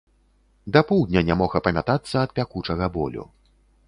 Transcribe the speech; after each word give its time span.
Да 0.77 0.81
поўдня 0.91 1.21
не 1.27 1.35
мог 1.41 1.53
апамятацца 1.59 2.15
ад 2.21 2.33
пякучага 2.39 2.89
болю. 2.97 3.27